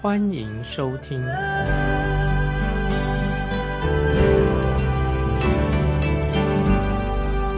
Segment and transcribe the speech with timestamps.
[0.00, 1.20] 欢迎收听。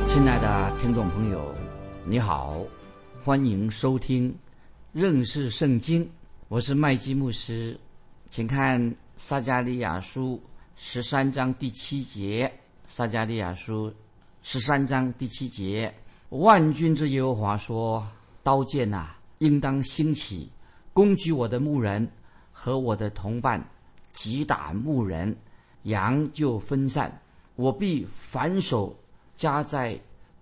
[0.07, 1.55] 亲爱的听众朋友，
[2.07, 2.57] 你好，
[3.23, 4.35] 欢迎收听
[4.91, 6.11] 认识圣经。
[6.49, 7.79] 我是麦基牧师，
[8.30, 10.43] 请看撒加利亚书
[10.77, 12.51] 十三章第七节。
[12.87, 13.93] 撒加利亚书
[14.43, 15.95] 十三章第七节：
[16.30, 18.02] 万军之耶和华说
[18.43, 19.11] ：“刀剑呐、
[19.41, 20.51] 应当兴起，
[20.95, 22.11] 攻击我的牧人
[22.51, 23.62] 和我的同伴，
[24.12, 25.34] 击打牧人，
[25.84, 27.10] 羊就分散。
[27.56, 28.98] 我必反手
[29.37, 29.98] 加在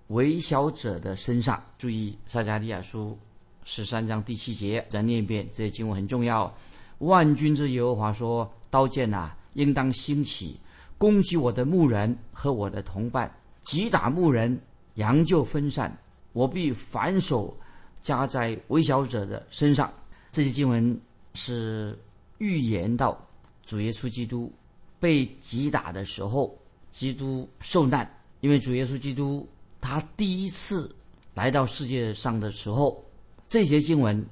[0.09, 3.19] 微小者的身上。”注意，撒迦利亚书
[3.65, 6.53] 十三章第七节，再念一遍，这些经文很重要。
[6.99, 10.59] 万军之耶和华说：“刀剑呐、应当兴起，
[10.97, 14.59] 攻击我的牧人和我的同伴。”击打牧人，
[14.95, 15.97] 羊就分散。
[16.33, 17.57] 我必反手
[18.01, 19.93] 加在微小者的身上。
[20.33, 20.99] 这些经文
[21.39, 21.97] 是
[22.39, 23.17] 预言到
[23.65, 24.53] 主耶稣基督
[24.99, 26.59] 被击打的时候，
[26.91, 28.09] 基督受难。
[28.41, 29.49] 因为主耶稣基督
[29.81, 30.93] 他第一次
[31.35, 33.01] 来到世界上的时候，
[33.49, 34.25] 这些经文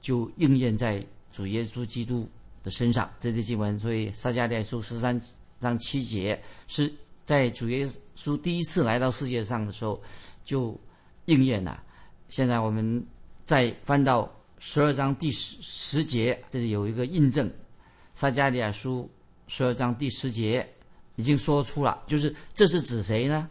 [0.00, 2.26] 就应验在主耶稣基督
[2.62, 3.12] 的身上。
[3.20, 5.20] 这些经文，所以撒迦利亚书十三
[5.60, 6.90] 章七节是。
[7.26, 7.84] 在主耶
[8.16, 10.00] 稣第一次来到世界上的时候，
[10.44, 10.80] 就
[11.24, 11.82] 应验了。
[12.28, 13.04] 现在我们
[13.44, 17.50] 再翻到十二章第十十节，这里有一个印证。
[18.14, 19.08] 撒加利亚书
[19.46, 20.66] 十二章第十节
[21.16, 23.48] 已经说出了，就是这是指谁呢？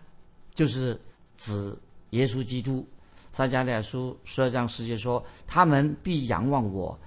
[0.54, 1.00] 就是
[1.38, 1.78] 指
[2.12, 2.88] 耶稣基督。
[3.32, 6.98] 撒加利亚书十二章十节说：“他们必仰望我，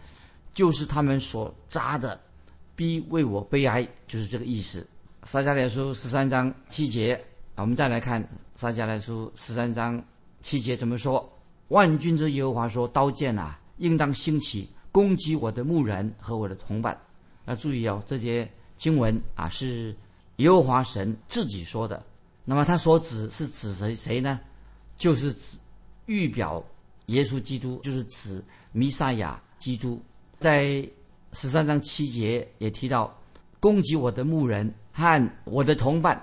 [0.52, 2.20] 就是他们所扎的，
[2.76, 4.86] 必为我悲哀。”就是这个意思。
[5.24, 7.20] 撒迦利亚书十三章七节，
[7.56, 8.22] 我们再来看
[8.54, 10.02] 撒迦利亚书十三章
[10.40, 11.30] 七节怎么说？
[11.68, 16.98] 万军之耶和华说：“刀剑啊，应当兴起，攻击我的牧人和我的同伴。”
[17.46, 19.96] 要注意哦，这些经文啊是
[20.36, 22.04] 耶和华神自己说的。
[22.44, 24.38] 那么他所指是指谁谁呢？
[24.96, 25.56] 就是指
[26.06, 26.62] 预表
[27.06, 30.00] 耶稣基督，就是指弥赛亚基督。
[30.38, 30.88] 在
[31.32, 33.16] 十三章七节也提到，
[33.60, 34.72] 攻击我的牧人。
[35.00, 36.20] 和我的同伴，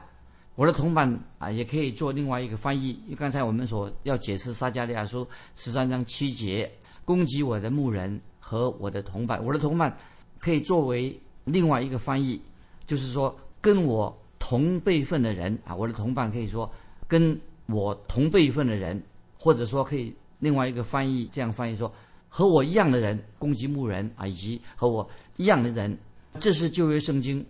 [0.55, 2.99] 我的同伴啊，也可以做另外一个翻译。
[3.17, 6.69] 刚才我们所要解释撒迦利亚书十三章七节，
[7.05, 9.41] 攻击我的牧人和我的同伴。
[9.45, 9.95] 我的同伴
[10.39, 12.41] 可以作为另外一个翻译，
[12.85, 15.73] 就是说跟我同辈分的人啊。
[15.73, 16.69] 我的同伴可以说
[17.07, 19.01] 跟我同辈分的人，
[19.39, 21.89] 或者说可以另外一个翻译这样翻译说
[22.27, 25.97] 和我一样的人攻击牧人啊，以及和我一样的人。
[26.39, 27.45] 这是旧约圣经。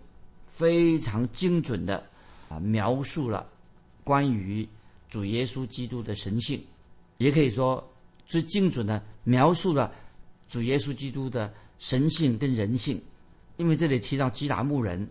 [0.46, 2.02] 非常精准的
[2.48, 3.46] 啊描述了
[4.02, 4.66] 关于
[5.06, 6.58] 主耶稣基督的神性，
[7.18, 7.86] 也可以说
[8.26, 9.90] 最精准的描述了
[10.48, 13.00] 主耶稣基督的神性跟人性。
[13.56, 15.08] 因为这里提到击打牧人，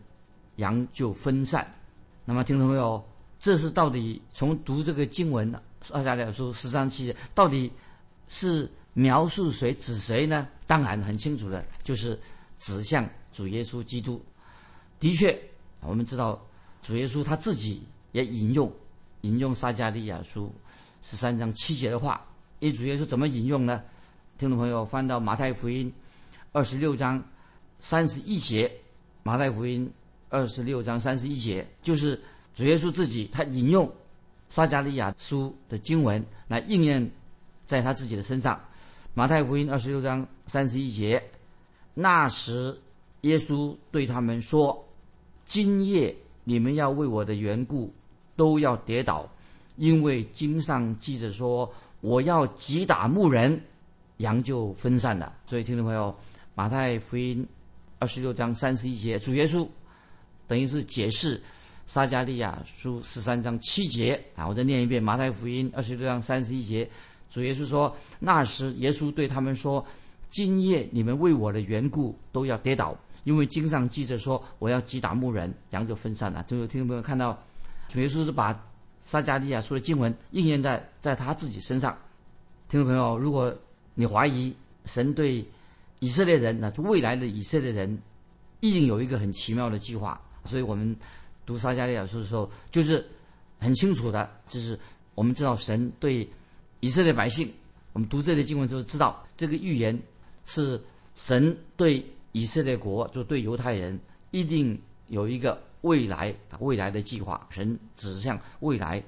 [0.57, 1.65] 羊就分散。
[2.25, 3.03] 那么听众朋友，
[3.39, 7.71] 这是到底从读这个经文《撒加利亚书》十三七节，到底
[8.27, 10.47] 是描述谁指谁呢？
[10.67, 12.19] 当然很清楚的，就是
[12.59, 14.23] 指向主耶稣基督。
[14.99, 15.39] 的确，
[15.81, 16.39] 我们知道
[16.83, 17.81] 主耶稣他自己
[18.11, 18.71] 也引用
[19.21, 20.53] 引用撒加利亚书
[21.01, 22.23] 十三章七节的话。
[22.59, 23.81] 因主耶稣怎么引用呢？
[24.37, 25.91] 听众朋友翻到马太福音
[26.51, 27.23] 二十六章
[27.79, 28.71] 三十一节，
[29.23, 29.91] 马太福音
[30.29, 32.19] 二十六章三十一节就是
[32.53, 33.91] 主耶稣自己他引用
[34.49, 37.11] 撒加利亚书的经文来应验
[37.65, 38.59] 在他自己的身上。
[39.13, 41.23] 马太福音二十六章三十一节，
[41.93, 42.77] 那时
[43.21, 44.81] 耶稣对他们说。
[45.45, 47.93] 今夜你们要为我的缘故
[48.35, 49.29] 都要跌倒，
[49.75, 51.71] 因为经上记着说，
[52.05, 53.59] 我要击打牧人，
[54.17, 55.33] 羊就分散了。
[55.43, 56.15] 所以听众朋友，
[56.53, 57.43] 马太福音
[57.97, 59.67] 二十六章三十一节，主耶稣
[60.47, 61.41] 等于是解释
[61.87, 64.47] 撒加利亚书十三章七节啊。
[64.47, 66.87] 我再念一遍马太福音二十六章三十一节，
[67.27, 69.83] 主耶稣说：那时耶稣对他们说，
[70.29, 72.95] 今夜你们为我的缘故都要跌倒。
[73.23, 76.45] 因为经上记着说，我要击打牧人，羊就分散了。
[76.47, 77.35] 就有听众朋友看到，
[77.87, 78.53] 主耶稣是把
[79.05, 81.95] 撒加利亚说的经文应验在在他自己身上。
[82.67, 83.55] 听众朋友，如果
[83.93, 84.53] 你怀疑
[84.85, 85.45] 神对
[85.99, 87.95] 以色列人，那就未来的以色列人
[88.61, 90.19] 一定有一个很奇妙的计划。
[90.43, 90.95] 所以我们
[91.45, 93.07] 读撒迦利亚书的时候，就是
[93.59, 94.77] 很清楚的，就是
[95.13, 96.27] 我们知道神对
[96.79, 97.47] 以色列百姓，
[97.93, 99.97] 我们读这类经文就知道这个预言
[100.45, 100.81] 是
[101.13, 103.99] 神对以色列国，就对犹太人
[104.31, 109.01] 一定有一个未来未来的计划，神指向未来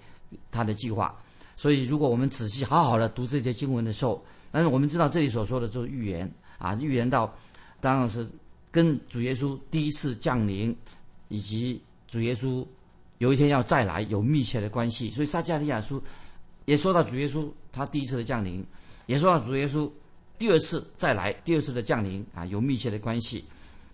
[0.52, 1.16] 他的计划。
[1.56, 7.34] 所以，如果我们仔细好好的读这些经文的时候，但是我们知道这里所说的就是预言啊，预言到
[7.82, 8.28] 当然是
[8.70, 10.76] 跟主耶稣第一次降临，
[11.30, 12.64] 以及主耶稣
[13.18, 15.10] 有一天要再来有密切的关系。
[15.10, 16.02] 所以撒迦利亚书
[16.66, 18.64] 也说到主耶稣他第一次的降临，
[19.08, 19.90] 也说到主耶稣
[20.38, 23.44] 第二次再来第二次的降临啊有密切的关系。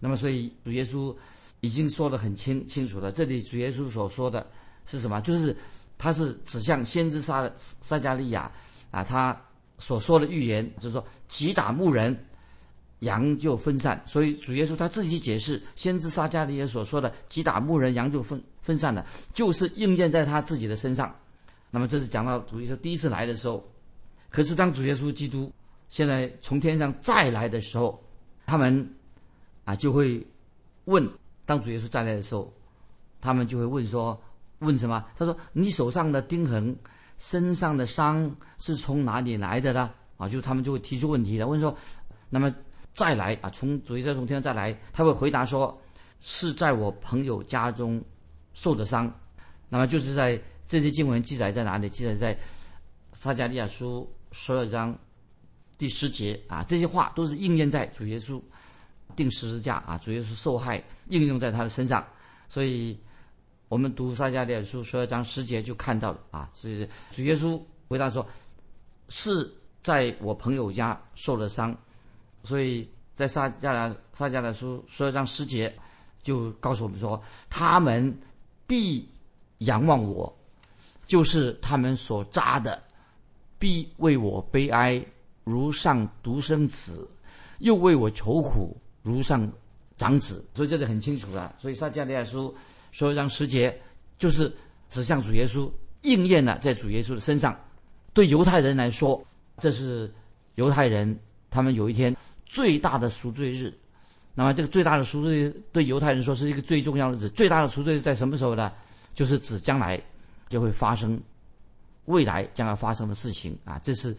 [0.01, 1.15] 那么，所以主耶稣
[1.63, 3.09] 已经说得很清清楚了。
[3.09, 4.45] 这里主耶稣所说的
[4.85, 5.21] 是什么？
[5.21, 5.55] 就是
[5.97, 7.49] 他是指向先知撒
[7.79, 8.51] 撒迦利亚
[8.91, 9.35] 啊，他
[9.77, 12.13] 所说的预言就是说，击打牧人，
[12.99, 14.03] 羊就分散。
[14.05, 21.15] 所以主耶稣他自己解释，先知撒迦利亚所说的击打牧人，羊就分分散了，就是应验在他自己的身上。
[21.71, 23.65] 那么这是讲到主耶稣第一次来的时候。
[24.29, 25.49] 可是当主耶稣基督
[25.87, 28.03] 现在从天上再来的时候，
[28.45, 28.93] 他们
[29.63, 30.25] 啊就会
[30.85, 31.07] 问，
[31.45, 32.53] 当主耶稣再来的时候，
[33.21, 34.19] 他们就会问说。
[34.59, 35.03] 问什么？
[35.17, 36.73] 他说：“你手上的钉痕，
[37.17, 41.45] 身上的伤是从哪里来的呢？”啊，就他们就会提出问题了。
[41.45, 41.75] 问说
[42.29, 42.53] ：“那么
[42.93, 43.49] 再来啊？
[43.49, 45.77] 从主耶稣从天上再来，他会回答说：
[46.21, 48.01] 是在我朋友家中
[48.53, 49.13] 受的伤。
[49.67, 51.89] 那么就是在这些经文记载在哪里？
[51.89, 52.37] 记载在
[53.11, 54.97] 撒迦利亚书十二章
[55.77, 56.63] 第十节啊。
[56.69, 58.41] 这些话都是应验在主耶稣
[59.15, 62.05] 定十字架啊，主要是受害应用在他的身上，
[62.47, 62.97] 所以。”
[63.69, 68.23] 我们读撒迦利亚书十二章十节就看到了啊，所以主耶稣回答说
[69.09, 69.51] ：“是
[69.81, 71.75] 在我朋友家受了伤。”
[72.43, 75.73] 所以在撒迦利撒迦利亚书十二章十节
[76.21, 77.19] 就告诉我们说
[77.49, 78.15] ：“他们
[78.67, 79.09] 必
[79.59, 80.31] 仰望我，
[81.07, 82.79] 就是他们所扎的，
[83.57, 85.03] 必为我悲哀，
[85.43, 87.07] 如上独生子；
[87.57, 89.47] 又为我愁苦，如上
[89.95, 91.55] 长子。”所以这是很清楚的。
[91.59, 92.55] 所以撒迦利亚书。
[92.91, 93.75] 所以，让十节
[94.19, 94.51] 就是
[94.87, 95.67] 指向主耶稣，
[96.03, 97.59] 应验了在主耶稣的身上。
[98.13, 99.19] 对犹太人来说，
[99.57, 100.13] 这是
[100.55, 101.19] 犹太人
[101.49, 102.15] 他们有一天
[102.45, 103.73] 最大的赎罪日。
[104.35, 107.29] 那么，这个最大的赎罪对犹太人说是一个最重要的日子。
[107.31, 108.71] 最大的赎罪日在什么时候呢？
[109.15, 109.99] 就是指将来
[110.49, 111.19] 就会发生，
[112.05, 113.79] 未来将要发生的事情啊！
[113.83, 114.09] 这是，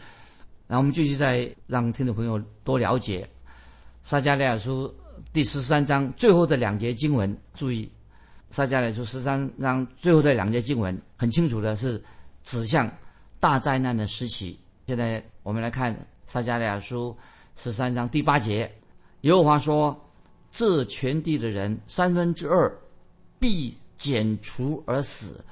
[0.68, 3.28] 然后我们继续再让听众朋友多了解
[4.04, 4.94] 撒迦利亚书
[5.32, 7.90] 第十三章最后的两节经文，注意。
[8.50, 12.00] 撒迦利亚书十三章最后的两节经文，很清楚的是
[12.42, 12.88] 指向
[13.40, 14.60] 大灾难的时期。
[14.86, 15.96] 现在我们来看
[16.26, 17.16] 撒迦利亚书
[17.56, 18.70] 十三章第八节，
[19.22, 19.98] 耶和华说
[20.52, 22.70] ：“这全地的人三分之二
[23.38, 25.42] 必剪除而死，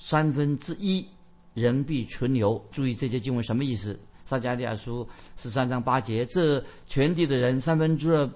[0.00, 1.06] 三分之一
[1.54, 3.96] 人必存留。”注意这些经文什么意思？
[4.30, 8.30] 撒迦利亚书十三章八节，这全地的人三分之二。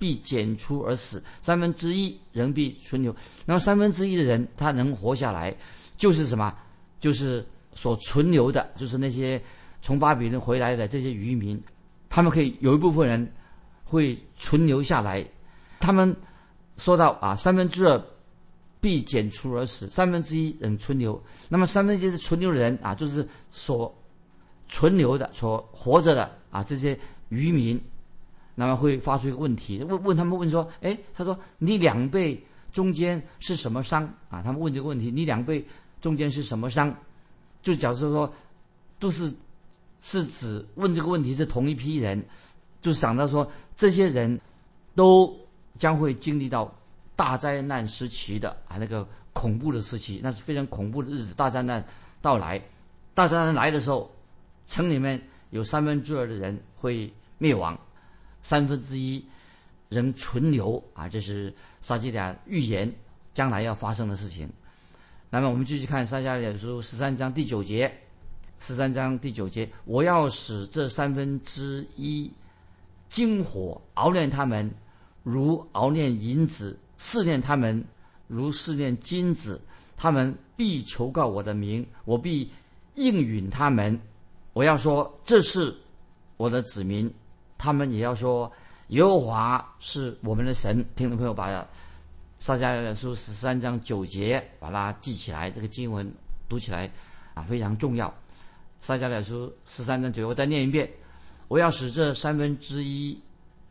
[0.00, 3.14] 必剪除而死，三分之一人必存留。
[3.44, 5.54] 那么三分之一的人他能活下来，
[5.98, 6.56] 就是什么？
[6.98, 7.44] 就是
[7.74, 9.38] 所存留的，就是那些
[9.82, 11.62] 从巴比伦回来的这些渔民，
[12.08, 13.30] 他们可以有一部分人
[13.84, 15.22] 会存留下来。
[15.80, 16.16] 他们
[16.78, 18.02] 说到啊，三分之二
[18.80, 21.22] 必剪除而死，三分之一人存留。
[21.50, 23.94] 那么三分之一是存留的人啊，就是所
[24.70, 26.98] 存留的、所活着的啊这些
[27.28, 27.78] 渔民。
[28.54, 32.38] 那么会发出一个问题，问问他们问说，哎，他说你两背
[32.72, 34.42] 中间是什么伤啊？
[34.42, 35.64] 他们问这个问题，你两背
[36.00, 36.94] 中间是什么伤？
[37.62, 38.30] 就假设说，
[38.98, 39.32] 都是
[40.02, 42.22] 是指问这个问题是同一批人，
[42.82, 44.38] 就想到说这些人
[44.94, 45.34] 都
[45.78, 46.70] 将会经历到
[47.16, 51.82] 大灾难时期的啊那个恐怖的时期，那是非常恐怖的日子，大灾难
[52.20, 52.60] 到来，
[53.14, 54.10] 大灾难来的时候，
[54.70, 57.76] 城里面有三分之二的人会灭亡。
[58.40, 59.22] 三分之一
[59.88, 62.90] 人存留啊，这是撒迦利亚预言
[63.34, 64.48] 将来要发生的事情。
[65.28, 67.92] 那么我们继续看撒迦利亚书十三章第九节，
[68.60, 72.30] 十三章第九节，我要使这三分之一
[73.08, 74.72] 金火熬炼他们，
[75.24, 77.84] 如熬炼银子；试炼他们，
[78.28, 79.60] 如试炼金子。
[79.96, 82.50] 他们必求告我的名，我必
[82.94, 84.00] 应允他们。
[84.52, 85.74] 我要说，这是
[86.36, 87.12] 我的子民。
[87.56, 88.50] 他们也要说，
[88.88, 90.84] 耶和华是我们的神。
[90.96, 91.66] 听众朋友，把
[92.38, 96.10] 撒迦利亚书十三章九节把它记起来，这个经文
[96.48, 96.90] 读起来
[97.34, 98.12] 啊非常重要。
[98.80, 100.90] 撒迦利亚书十三章九节，我再念一遍：
[101.48, 103.20] 我要使这三分之一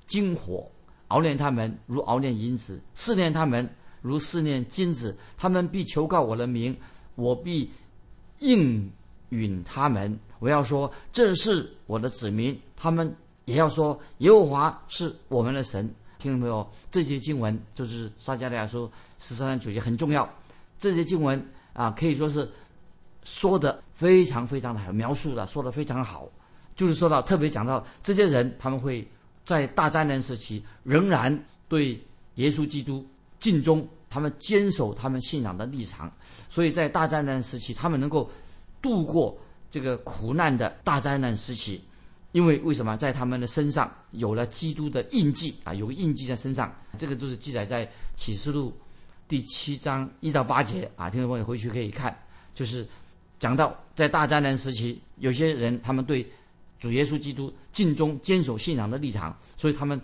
[0.05, 0.69] 金火
[1.07, 3.67] 熬炼他们如熬炼银子，试炼他们
[4.03, 5.17] 如试炼金子。
[5.36, 6.77] 他们必求告我的名，
[7.15, 7.71] 我必
[8.38, 8.88] 应
[9.29, 10.17] 允他们。
[10.39, 13.13] 我要说这是我的子民，他们
[13.45, 15.89] 也要说耶和华是我们的神。
[16.17, 16.69] 听到没有？
[16.91, 20.29] 这些经文就是撒迦利亚书十三章九节很重要。
[20.77, 22.50] 这些经文啊，可以说是
[23.24, 26.27] 说的非常非常的好，描述的说的非常好。
[26.75, 29.05] 就是说到特别讲到这些人，他们会
[29.45, 31.98] 在大灾难时期仍然对
[32.36, 33.05] 耶稣基督
[33.38, 36.12] 尽忠，他们坚守他们信仰的立场。
[36.50, 38.29] 所以在大灾难时期，他们能够
[38.81, 39.38] 度过
[39.71, 41.81] 这个苦难的大灾难时期。
[42.31, 45.74] 因为为什么在他们的身上有了基督的印记啊？
[45.74, 48.71] 有个印记在身上，这个就是记载在启示录
[49.27, 51.09] 第七章一到八节啊。
[51.09, 52.15] 听众朋友回去可以看，
[52.53, 52.88] 就是
[53.39, 56.24] 讲到在大灾难时期，有些人他们对
[56.79, 60.00] 主耶稣基督尽忠、坚守信仰的立场，所以他们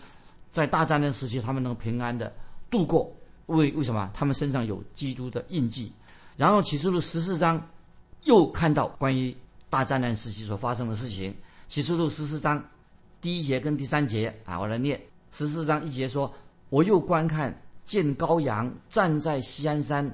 [0.51, 2.33] 在大灾难时期他们能平安的
[2.71, 3.15] 度过。
[3.45, 4.09] 为为什么？
[4.15, 5.91] 他们身上有基督的印记。
[6.37, 7.63] 然后启示录十四章
[8.25, 9.35] 又看到关于
[9.69, 11.33] 大灾难时期所发生的事情。
[11.67, 12.63] 启示录十四章
[13.19, 15.01] 第一节跟第三节啊，我来念
[15.31, 16.31] 十四章一节说
[16.69, 20.11] ：“我又观看见羔羊站在西安山，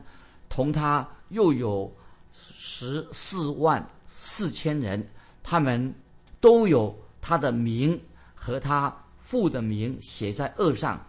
[0.47, 1.93] 同他又有
[2.33, 5.05] 十四万四千人，
[5.43, 5.93] 他们
[6.39, 7.99] 都有他的名
[8.33, 11.01] 和他父的名写在额上。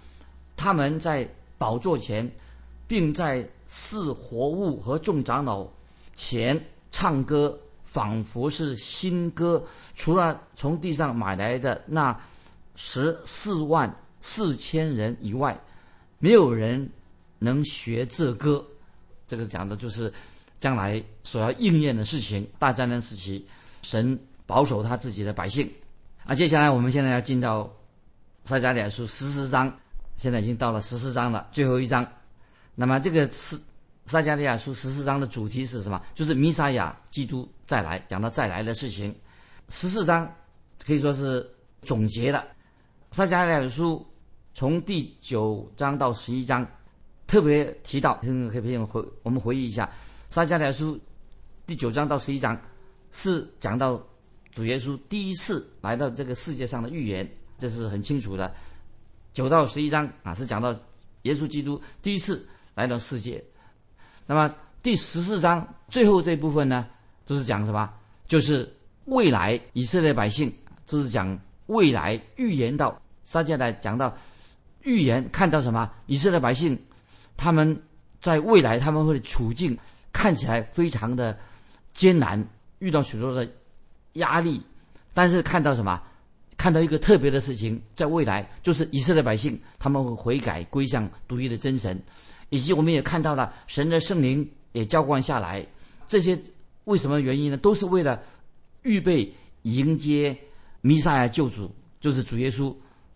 [0.56, 1.28] 他们在
[1.58, 2.30] 宝座前，
[2.86, 5.66] 并在四活物和众长老
[6.14, 6.60] 前
[6.92, 9.62] 唱歌。”仿佛是新歌，
[9.94, 12.18] 除了从地上买来的那
[12.74, 15.54] 十四万四千人以外，
[16.18, 16.88] 没有人
[17.38, 18.64] 能学这歌。
[19.26, 20.10] 这个讲的就是
[20.58, 22.48] 将来所要应验的事情。
[22.58, 23.46] 大灾难时期，
[23.82, 25.70] 神保守他自己的百姓。
[26.24, 27.70] 啊，接下来我们现在要进到
[28.46, 29.70] 撒迦利亚书十四章，
[30.16, 32.10] 现在已经到了十四章了，最后一章。
[32.74, 33.60] 那么这个是。
[34.06, 36.02] 撒迦利亚书十四章的主题是什么？
[36.14, 39.14] 就是弥撒亚基督再来，讲到再来的事情。
[39.68, 40.30] 十四章
[40.84, 41.48] 可以说是
[41.82, 42.46] 总结了
[43.10, 44.04] 撒迦利亚书
[44.54, 46.66] 从第九章到十一章，
[47.26, 49.90] 特别提到，可以可以回我们回忆一下，
[50.28, 50.98] 撒迦利亚书
[51.66, 52.60] 第九章到十一章
[53.12, 54.04] 是讲到
[54.50, 58.52] 主耶稣第一次来到这个世界上的预言，这是很清楚的。
[59.32, 60.76] 九到十一章啊，是讲到
[61.22, 63.42] 耶稣基督第一次来到世界。
[64.32, 64.50] 那么
[64.82, 66.88] 第十四章最后这部分呢，
[67.26, 67.92] 就是讲什么？
[68.26, 68.66] 就是
[69.04, 70.50] 未来以色列百姓，
[70.86, 74.16] 就是讲未来预言到撒迦来讲到
[74.84, 75.90] 预言看到什么？
[76.06, 76.80] 以色列百姓
[77.36, 77.78] 他们
[78.22, 79.76] 在未来他们会处境
[80.14, 81.38] 看起来非常的
[81.92, 82.42] 艰难，
[82.78, 83.46] 遇到许多的
[84.14, 84.62] 压力，
[85.12, 86.00] 但是看到什么？
[86.56, 92.02] 看到一个特别的事情，在未来就是以色列百姓他们会悔改归向独一的真神。
[92.52, 95.66] 以及我们也看到了神的圣灵也浇灌下来，
[96.06, 96.38] 这些
[96.84, 97.56] 为什么原因呢？
[97.56, 98.22] 都是为了
[98.82, 99.32] 预备
[99.62, 100.36] 迎接
[100.82, 102.74] 弥撒亚救主，就是主耶稣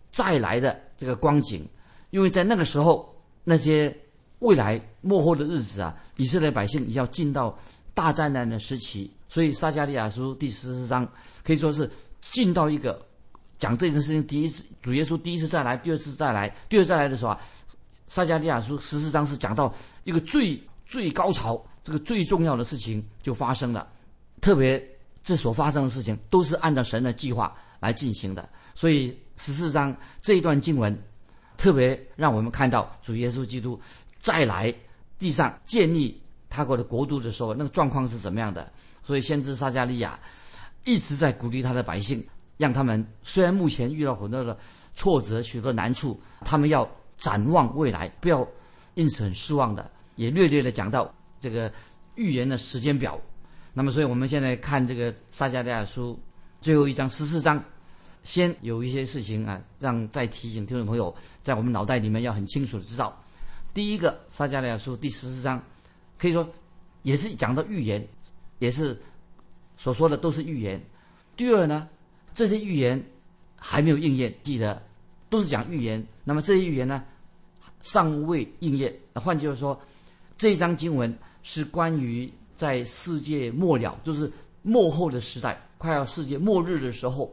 [0.09, 1.63] 再来的这个光景。
[2.09, 3.95] 因为在那个时候，那些
[4.39, 7.55] 未来末后的日子啊，以色列百姓要进到
[7.93, 11.07] 大灾难的时期，所以撒迦利亚书第十四章
[11.43, 11.87] 可以说是
[12.21, 12.99] 进到一个
[13.59, 17.39] 讲这件事情第一次，主耶稣第一次再来，第二次再来，第二次再来的时候啊。
[18.07, 19.73] 撒迦利亚书十四章是讲到
[20.05, 23.87] 一个最最高潮，这个最重要的事情就发生了。
[24.39, 24.81] 特别
[25.23, 30.97] 这所发生的事情都是按照神的计划来进行的，所以十四章这一段经文
[31.57, 33.79] 特别让我们看到主耶稣基督
[34.19, 34.73] 再来
[35.19, 38.71] 地上建立他国的国度的时候，那个状况是怎么样的。
[39.03, 40.17] 所以先知撒迦利亚
[40.85, 44.57] 一直在鼓励他的百姓，让他们虽然目前遇到很多的
[44.95, 46.89] 挫折、许多难处，他们要。
[47.17, 48.47] 展望未来，不要
[48.93, 51.71] 因此很失望的，也略略的讲到这个
[52.15, 53.19] 预言的时间表。
[53.73, 56.17] 那么，所以我们现在看这个撒迦利亚书
[56.61, 57.63] 最后一章十四章，
[58.23, 63.15] 先有一些事情啊，让再提醒听众朋友，在我们脑袋里面要很清楚的知道。
[63.73, 65.61] 第一个，撒迦利亚书第十四章，
[66.17, 66.47] 可以说
[67.03, 68.07] 也是讲到预言，
[68.57, 68.99] 也是
[69.77, 70.81] 所说的都是预言。
[71.35, 71.87] 第二呢，
[72.33, 73.03] 这些预言
[73.55, 74.86] 还没有应验，记得。
[75.29, 77.03] 都是讲预言，那么这些预言呢，
[77.81, 78.93] 尚未应验。
[79.13, 79.79] 那换句话说，
[80.37, 84.31] 这一章经文是关于在世界末了，就是
[84.61, 87.29] 末后的时代，快要世界末日的时候，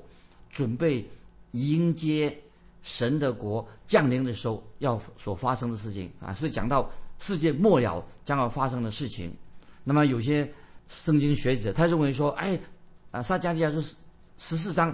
[0.50, 1.08] 准备
[1.52, 2.36] 迎接
[2.82, 9.32] 神的国降临的时候要所发生的事情啊，是讲到世界末了将要发生的事情。
[9.84, 10.50] 那么有些
[10.88, 12.58] 圣经学者他认为说，哎，
[13.10, 13.80] 啊撒迦利亚说
[14.36, 14.92] 十四章。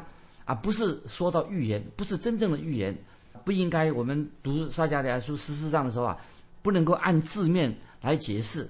[0.50, 2.92] 啊，不是说到预言，不是真正的预言，
[3.44, 6.18] 不应该我们读撒迦利亚书十四章的时候啊，
[6.60, 8.68] 不能够按字面来解释。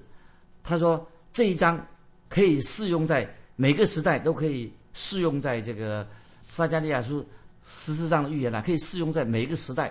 [0.63, 1.83] 他说这一章
[2.29, 6.07] 可以适用在每个时代，都可以适用在这个
[6.43, 7.27] 撒迦利亚书
[7.65, 9.91] 十四章的预言呢，可以适用在每一个时代。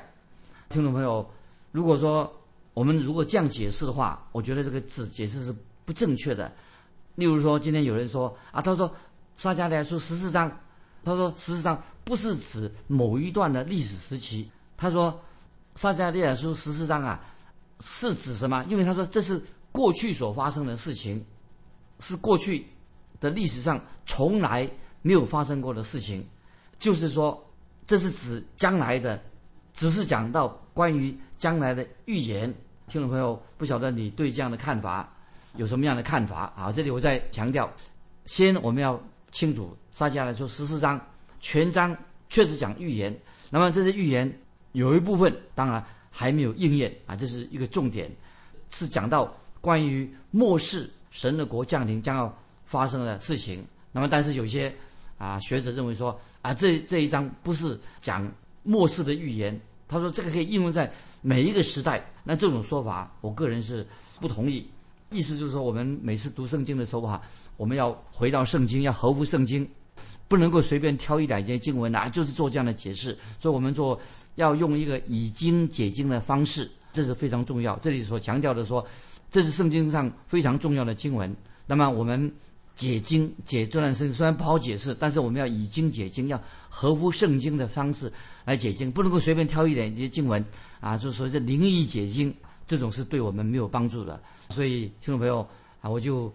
[0.70, 1.28] 听众朋友，
[1.72, 2.32] 如果说
[2.76, 5.56] 我们如果这样解释的话，我觉得这个字解释是
[5.86, 6.54] 不正确的。
[7.16, 8.94] 例如说，今天有人说啊，他说
[9.36, 10.56] 撒迦利亚书十四章，
[11.04, 14.50] 他说事实上不是指某一段的历史时期。
[14.78, 15.20] 他说
[15.76, 17.20] 撒迦利亚书十四章啊，
[17.80, 18.64] 是指什么？
[18.70, 19.42] 因为他说这是
[19.72, 21.24] 过去所发生的事情，
[22.00, 22.66] 是过去
[23.20, 24.70] 的历史上从来
[25.02, 26.26] 没有发生过的事情，
[26.78, 27.42] 就是说
[27.86, 29.22] 这是指将来的。
[29.72, 32.54] 只是讲到关于将来的预言，
[32.88, 35.10] 听众朋友不晓得你对这样的看法
[35.56, 36.70] 有什么样的看法啊？
[36.70, 37.72] 这里我再强调，
[38.26, 39.02] 先我们要
[39.32, 41.00] 清楚，撒迦来说十四章
[41.40, 41.96] 全章
[42.30, 43.18] 确实讲预言，
[43.50, 44.32] 那么这些预言
[44.72, 48.12] 有一部分当然还没有应验啊，这是一个重点，
[48.70, 53.66] 是讲到关于末世神的国降临将要发生的事情。
[53.92, 54.74] 那么但是有些
[55.18, 58.32] 啊学者认为说啊这这一章不是讲
[58.64, 59.60] 末世的预言。
[59.92, 60.88] 他说：“这个可以应用在
[61.20, 63.84] 每一个时代。”那这种说法，我个人是
[64.22, 64.70] 不同意。
[65.12, 67.22] 意思就是说，我们每次读圣经的时候哈，
[67.58, 69.68] 我们要回到圣经，要合乎圣经，
[70.28, 73.18] 不能够随便挑一两节经文啊，就是做这样的解释。
[73.40, 74.00] 所以，我们做
[74.36, 77.76] 要用一个以经解经的方式，这是非常重要。
[77.78, 78.86] 这里所强调的说，
[79.32, 81.36] 这是圣经上非常重要的经文。
[81.66, 82.32] 那么，我们。
[82.76, 88.10] 解经解这段圣经虽然不好解释，但是我们要以经解经，要合乎圣经的方式
[88.46, 90.42] 来解经，不能够随便挑一点一些经文
[90.80, 92.34] 啊，就是说这灵异解经
[92.66, 94.18] 这种是对我们没有帮助的。
[94.50, 95.48] 所以听众朋友
[95.82, 96.32] 啊，我就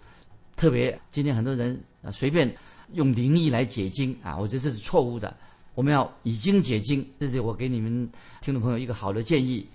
[0.56, 2.52] 特别今天很多人啊随便
[2.92, 5.36] 用灵异来解经啊，我觉得这是错误的。
[5.74, 8.08] 我们要以经解经，这是我给你们
[8.40, 9.66] 听众朋友一个好的建议。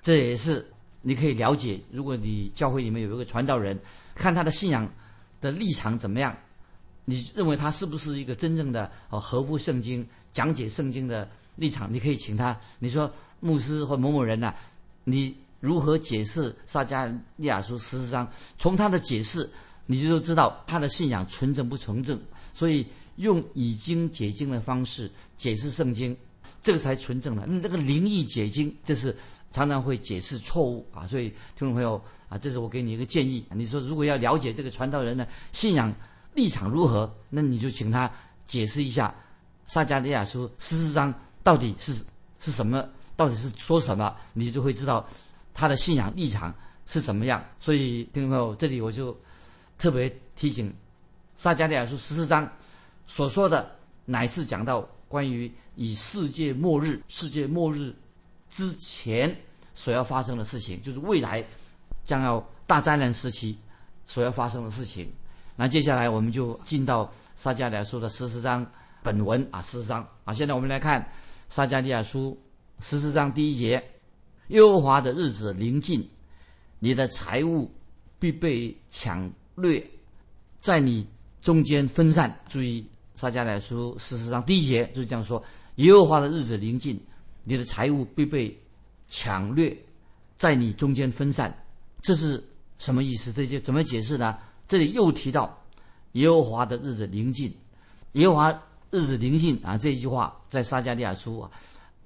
[0.00, 0.66] 这也是
[1.02, 3.78] 你可以了解，如果你教会里面有一个传道人，
[4.14, 4.88] 看他的信仰。
[5.42, 6.32] 的立场怎么样？
[7.04, 11.92] 你认为他是不是一个真正的呃合乎圣经讲解圣经的立场？
[11.92, 14.54] 你可以请他，你说牧师或某某人呐，
[15.02, 18.28] 你如何解释撒迦利亚书十四章？
[18.58, 19.48] 从他的解释，
[19.86, 22.20] 你就知道他的信仰纯正不纯正。
[22.52, 22.84] 所以
[23.16, 26.16] 用已经解经的方式解释圣经，
[26.60, 27.46] 这个才纯正的。
[27.46, 29.16] 那个灵异解经，这是
[29.52, 31.06] 常常会解释错误啊。
[31.06, 32.02] 所以听众朋友。
[32.32, 33.44] 啊，这是我给你一个建议。
[33.54, 35.94] 你说如果要了解这个传道人的信仰
[36.32, 38.10] 立场如何，那你就请他
[38.46, 39.14] 解释一下
[39.66, 41.92] 撒迦利亚书十四章到底是
[42.38, 45.06] 是什么，到底是说什么，你就会知道
[45.54, 46.54] 他的信仰立场
[46.86, 47.44] 是怎么样。
[47.58, 49.16] 所以听众朋友，这里我就
[49.78, 50.72] 特别提醒，
[51.36, 52.50] 撒迦利亚书十四章
[53.06, 53.70] 所说的
[54.04, 57.94] 乃是讲到关于以世界末日、世界末日
[58.50, 59.34] 之前
[59.74, 61.44] 所要发生的事情，就是未来。
[62.04, 63.56] 将要大灾难时期
[64.06, 65.08] 所要发生的事情，
[65.54, 68.66] 那接下来我们就进到撒迦利亚书的十四章
[69.04, 70.34] 本文啊，十四章啊。
[70.34, 71.08] 现在我们来看
[71.48, 72.36] 撒迦利亚书
[72.80, 73.80] 十四章第一节：
[74.52, 76.06] 耶和华的日子临近，
[76.78, 77.70] 你的财物
[78.18, 79.82] 必被抢掠，
[80.60, 81.06] 在你
[81.40, 82.38] 中间分散。
[82.48, 85.42] 注意撒迦利亚书十四章第一节就是这样说：
[85.76, 87.00] 耶和华的日子临近，
[87.44, 88.54] 你的财物必被
[89.08, 89.74] 抢掠，
[90.36, 91.52] 在你中间分散。
[92.02, 92.42] 这是
[92.76, 93.32] 什么意思？
[93.32, 94.36] 这些怎么解释呢？
[94.68, 95.58] 这里又提到
[96.12, 97.50] 耶和华的日子临近，
[98.12, 99.78] 耶和华日子临近啊！
[99.78, 101.50] 这一句话在撒迦利亚书啊，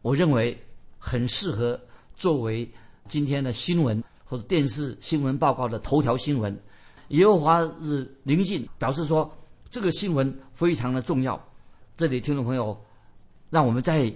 [0.03, 0.57] 我认为
[0.97, 1.81] 很适合
[2.17, 2.69] 作为
[3.07, 6.59] 今天的新闻或者电视新闻报告的头条新闻。
[7.09, 9.31] 耶和华日临近，表示说
[9.71, 11.41] 这个新闻非常的重要。
[11.97, 12.77] 这里听众朋友，
[13.51, 14.13] 让我们在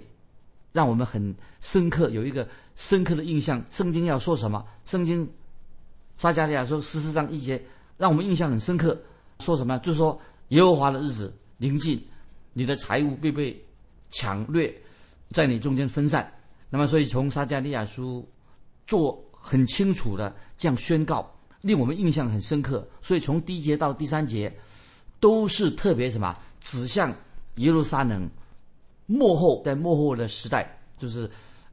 [0.73, 4.65] 让我们很深刻有一个深刻的印象：圣经要说什么？
[4.85, 5.29] 圣经。
[6.17, 7.59] 撒迦利亚说十四章一节，
[7.97, 8.95] 让我们印象很深刻。
[9.39, 9.79] 说什么？
[9.79, 11.99] 就是说耶和华的日子临近，
[12.53, 13.59] 你的财物必被
[14.11, 14.71] 抢掠，
[15.31, 16.31] 在你中间分散。
[16.71, 18.27] 那么，所以从撒迦利亚书
[18.87, 21.31] 做很清楚的这样宣告，
[21.61, 22.87] 令我们印象很深刻。
[22.99, 24.51] 所以从第一节到第三节，
[25.19, 26.35] 都是特别什么？
[26.59, 27.13] 指向
[27.57, 28.27] 耶路撒冷
[29.05, 31.29] 幕后，在幕后的时代，就是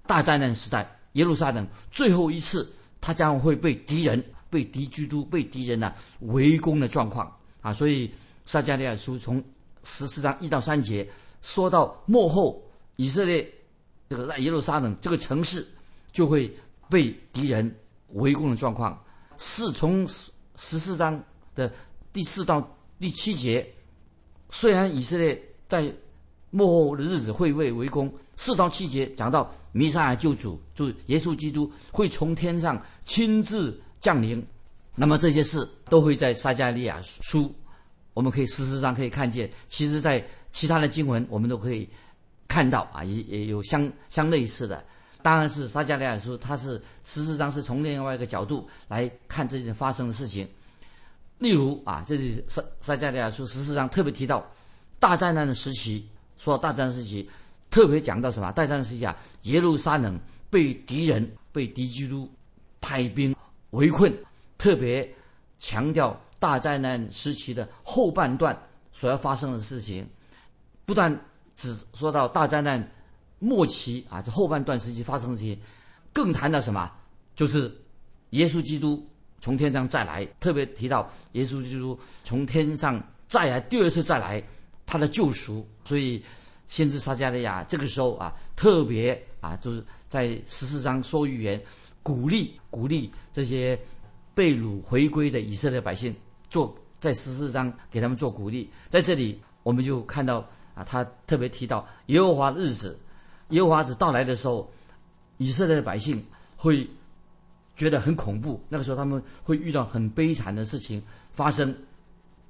[0.06, 4.22] 大灾难时代，耶路撒冷最后一次，他将会被敌人。
[4.50, 7.30] 被敌居都、被敌人呢围攻的状况
[7.60, 8.10] 啊，所以
[8.46, 9.44] 撒迦利亚书从
[9.84, 11.06] 十四章一到三节
[11.42, 12.58] 说到末后
[12.96, 13.46] 以色列
[14.08, 15.66] 这个在耶路撒冷这个城市
[16.12, 16.50] 就会
[16.88, 17.74] 被敌人
[18.14, 18.98] 围攻的状况，
[19.36, 20.06] 是从
[20.56, 21.22] 十四章
[21.54, 21.72] 的
[22.12, 23.66] 第四到第七节，
[24.50, 25.92] 虽然以色列在
[26.50, 28.12] 末后的日子会为围攻。
[28.40, 34.40] 四到七节讲到弥撒亚救主，就耶稣基督会从天上亲自降临。
[34.94, 37.52] 那么这些事都会在撒加利亚书，
[38.14, 39.50] 我们可以事实上可以看见。
[39.66, 41.88] 其实，在其他的经文我们都可以
[42.48, 44.84] 看到啊，也也有相相类似的。
[45.22, 50.48] 当然是撒加利亚书，它是事实上是从另外一个角度来看这件发生的事情。
[51.38, 54.44] 例如啊，这是撒撒加利亚书事实上特别提到
[54.98, 57.28] 大灾难的时期，说大灾难时期，
[57.70, 58.50] 特别讲到什么？
[58.52, 62.28] 大灾难时期啊，耶路撒冷被敌人被敌基督
[62.80, 63.34] 派兵
[63.70, 64.12] 围困，
[64.56, 65.08] 特别
[65.58, 68.56] 强调大灾难时期的后半段
[68.92, 70.08] 所要发生的事情，
[70.84, 71.12] 不但
[71.58, 72.90] 只说到大灾难
[73.38, 75.60] 末期啊，这后半段时期发生的事情，
[76.14, 76.90] 更谈到什么？
[77.36, 77.70] 就是
[78.30, 79.06] 耶稣基督。
[79.40, 84.42] 从天上再来，特别提到耶稣基督从天上再来，第二次再来，
[84.84, 85.64] 他的救赎。
[85.84, 86.20] 所以，
[86.66, 91.62] 先知撒加利亚这个时候啊，特别啊，就是在十四章说预言，
[92.02, 93.78] 鼓励鼓励这些
[94.34, 96.12] 被掳回归的以色列百姓，
[96.50, 98.68] 做在十四章给他们做鼓励。
[98.88, 100.44] 在这里，我们就看到
[100.78, 102.98] 啊，他特别提到耶和华的日子，
[103.48, 104.70] 耶和华子到来的时候，
[105.38, 106.24] 以色列的百姓
[106.56, 106.88] 会。
[107.78, 111.72] 觉得很恐怖，那个时候他们会遇到很悲惨的事情发生，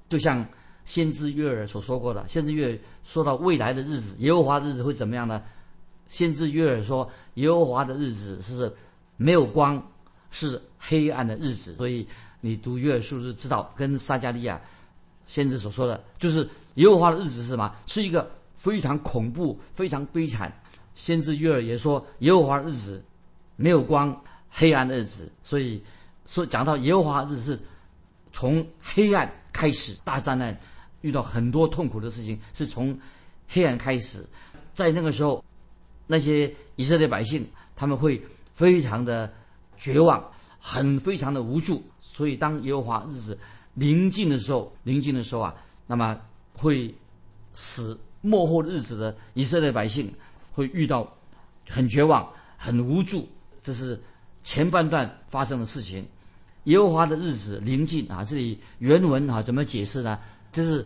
[0.07, 0.43] 就像
[0.85, 2.27] 先知约尔所说过的。
[2.27, 5.43] 先知约尔说到未来的日子，耶和华的日子会怎么样呢？
[6.07, 8.75] 先知约尔说，耶和华的日子是
[9.17, 9.79] 没有光，
[10.31, 11.75] 是黑暗的日子。
[11.75, 12.07] 所以
[12.41, 14.59] 你读约尔书就知道，跟撒加利亚
[15.29, 17.71] 先知所说的，就是耶和华的日子是什么？
[17.85, 20.51] 是一个非常恐怖、非常悲惨。
[20.95, 23.03] 先知约尔也说，耶和华的日子
[23.55, 24.19] 没有光。
[24.51, 25.79] 黑暗的日子，所以
[26.25, 27.59] 说讲到耶和华日子是
[28.33, 30.59] 从黑暗开始，大灾难
[31.01, 32.99] 遇到很多痛苦的事情，是从
[33.47, 34.25] 黑暗开始。
[34.73, 35.45] 在那个时候，
[36.07, 38.19] 那些以色列百姓他们会
[38.51, 39.31] 非常的
[39.77, 40.19] 绝望，
[40.59, 41.83] 很非常的无助。
[42.01, 43.37] 所以当耶和华日子
[43.73, 45.55] 临近的时候，临近的时候啊，
[45.87, 46.19] 那么
[46.53, 46.93] 会
[47.53, 50.13] 使末后日子的以色列百姓
[50.51, 51.11] 会遇到
[51.67, 52.27] 很绝望、
[52.57, 53.27] 很无助。
[53.61, 53.99] 这是。
[54.41, 56.03] 前半段发生的事情，
[56.63, 58.23] 耶和华的日子临近啊！
[58.23, 60.17] 这里原文啊怎么解释呢？
[60.49, 60.83] 这是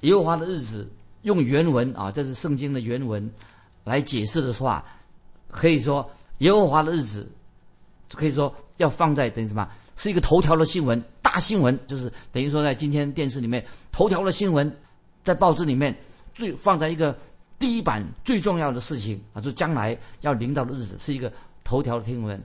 [0.00, 0.90] 耶和华的日子
[1.22, 3.32] 用原文啊，这是圣经的原文
[3.84, 4.84] 来解释的话，
[5.48, 7.30] 可以说耶和华的日子
[8.12, 9.66] 可以说要放在等于什么？
[9.94, 14.68] 是一个头条的新闻，大新闻，就是等于说在今天电视里面头条的新闻，
[15.22, 15.96] 在报纸里面
[16.34, 17.16] 最放在一个
[17.56, 22.42] 第一版最重要的事情啊，就将来要临到的日子，是一个头条的新闻。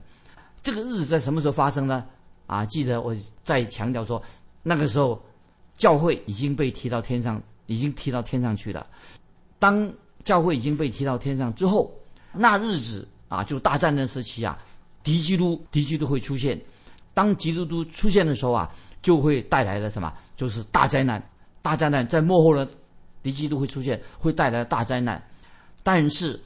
[0.62, 2.06] 这个日子在什么时候发生呢？
[2.46, 4.22] 啊，记得我再强调说，
[4.62, 5.20] 那个时候
[5.76, 8.86] 教会已经被提到天上，已经提到天上去了。
[9.58, 11.92] 当教会已经被提到天上之后，
[12.32, 14.56] 那日子啊，就大战争时期啊，
[15.02, 16.56] 敌基督敌基督会出现。
[17.16, 20.12] 当基督都出现的时候啊，就会带来了什么？
[20.36, 21.22] 就是大灾难。
[21.62, 22.68] 大灾难在幕后的
[23.22, 25.22] 敌基督会出现，会带来大灾难。
[25.82, 26.38] 但是。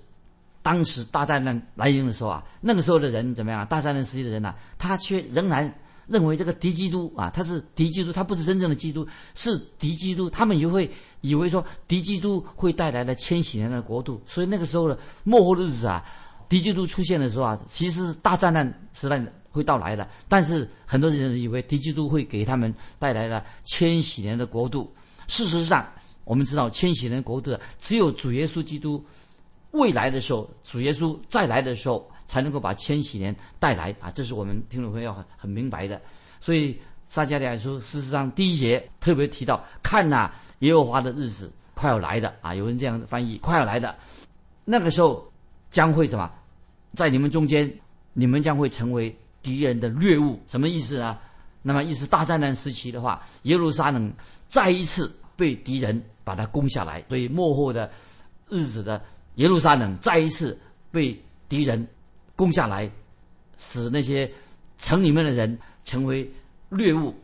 [0.63, 3.67] 当时大灾难来临的时候啊，那个时候的人怎么样？
[3.67, 5.75] 大灾难时期的人呢，他却仍然
[6.07, 10.29] 认为这个敌基督啊，他是敌基督，他不是真正的基督，是敌基督。
[10.29, 10.89] 他们也会
[11.23, 14.21] 以为说敌基督会带来了千禧年的国度。
[14.27, 16.05] 所以那个时候的末后的日子啊，
[16.47, 20.09] 敌基督出现的时候啊，其实是大灾难时代的会到来的。
[20.29, 24.93] 但是很多人以为敌基督会给他们带来了千禧年的国度。
[25.27, 25.87] 事实上，
[26.25, 29.05] 我们知道千禧年国度只有主耶稣基督。
[29.73, 34.11] 未来的时候，主耶稣再来的时候，才能够把千禧年带来啊！
[34.11, 36.03] 这是我们听众朋友很很明白的。
[36.41, 42.53] 所以撒迦利亚书事实上第一节特别提到：看呐，耶和华的日子快要来的啊！
[42.53, 43.95] 有人这样翻译：快要来的。
[44.65, 45.25] 那个时候
[45.71, 46.29] 将会什么？
[46.95, 47.73] 在你们中间，
[48.13, 50.40] 你们将会成为敌人的掠物。
[50.46, 51.18] 什么意思呢？
[51.62, 54.12] 那么意思大灾难时期的话，耶路撒冷
[54.48, 57.05] 再一次被敌人把它攻下来。
[57.09, 57.90] 所以末后的
[58.48, 59.03] 日子的。
[59.37, 60.59] 耶路撒冷再一次
[60.90, 61.87] 被敌人
[62.35, 62.90] 攻下来，
[63.57, 64.31] 使那些
[64.76, 66.31] 城里面的人成为
[66.68, 67.14] 掠物。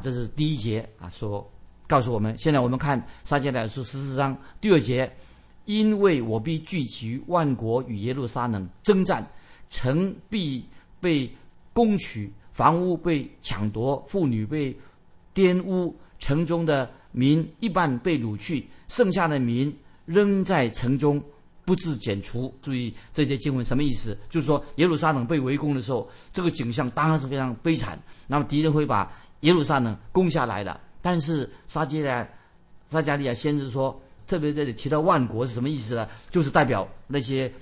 [0.00, 1.46] 这是第一节啊，说
[1.86, 2.34] 告诉我们。
[2.38, 5.12] 现在我们看撒迦利亚书十四章第二节，
[5.64, 9.28] 因为我必聚集万国与耶路撒冷征战，
[9.68, 10.64] 城必
[11.00, 11.30] 被
[11.76, 14.74] 攻取，房屋被抢夺，妇女被
[15.34, 21.22] 玷污，城中的民一半被掳去，剩下的民仍在城中。
[21.66, 22.54] 不自剪除。
[22.62, 24.16] 注意这些经文什么意思？
[24.30, 27.98] 就是说耶路撒冷被围攻的时候，这个景象当然是非常悲惨。
[28.28, 30.80] 那么敌人会把耶路撒冷攻下来的。
[31.02, 32.24] 但是撒基利亚
[32.86, 36.08] 撒加利亚先知说，特别这里提到万国是什么意思呢？
[36.30, 37.52] 就是代表那些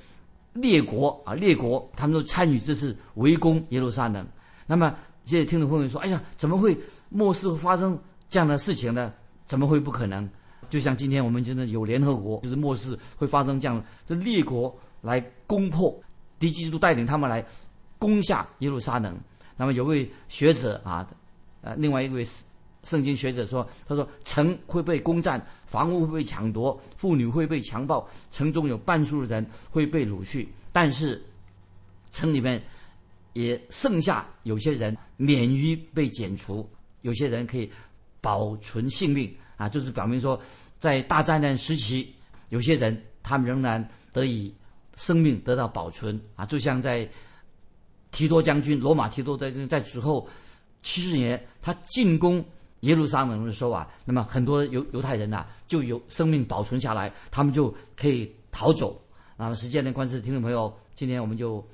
[0.54, 4.26] 列国啊，列国他们都参与这次围攻耶路撒冷。
[4.66, 6.76] 那么这些听众朋友说：“哎呀，怎么会
[7.10, 7.98] 末世会发生
[8.30, 9.12] 这样的事情呢？
[9.46, 10.28] 怎么会不可能？
[10.70, 15.94] 就像今天我们真的有联合国，就是末世会发生这样，这列国来攻破，
[16.38, 17.44] 敌基督带领他们来
[17.98, 19.14] 攻下耶路撒冷。
[19.56, 21.06] 那么有位学者啊，
[21.60, 22.44] 呃，另外一位是。”
[22.84, 30.46] 圣经学者说：“他说城会被攻占，房屋会被抢夺，妇女会被强暴，城中有半数的人会被掳去。
[30.70, 31.24] 但是
[32.12, 32.62] 城里面
[33.32, 36.68] 也剩下有些人免于被剪除，
[37.00, 37.70] 有些人可以
[38.20, 40.38] 保存性命啊，就是表明说，
[40.78, 42.14] 在大灾难时期，
[42.50, 44.54] 有些人他们仍然得以
[44.96, 47.08] 生命得到保存啊，就像在
[48.10, 50.28] 提多将军罗马提多在在之后
[50.82, 52.44] 七十年，他进攻。”
[52.84, 59.00] 耶路撒冷的时候啊，那么很多犹犹太人呐就有生命保存下来，他们就可以逃走。
[59.36, 61.64] 那么时间的关系，听众朋友，今天我们就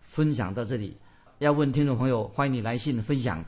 [0.00, 0.96] 分享到这里。
[1.38, 3.44] 要问听众朋友，欢迎你来信分享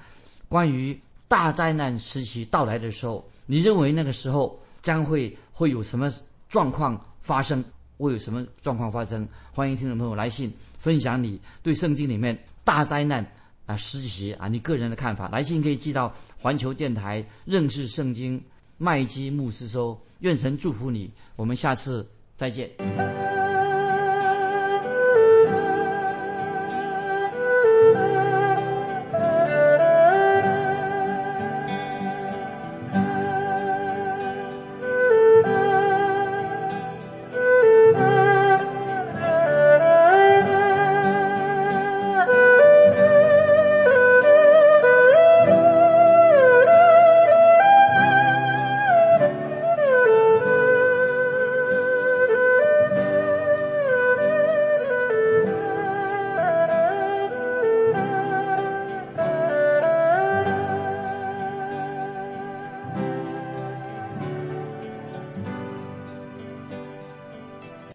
[0.49, 6.11] 关于大灾难时期到来的时候，你认为那个时候将会会有什么
[6.49, 7.65] 状况发生？
[7.99, 9.27] 会有什么状况发生？
[9.53, 13.27] 欢迎听众朋友来信分享你对圣经里面大灾难。
[13.69, 18.43] 啊，实习啊，你个人的看法，来信可以寄到环球电台认识圣经
[18.79, 19.97] 麦基牧师收。
[20.21, 23.18] 愿神祝福你，我们下次再见。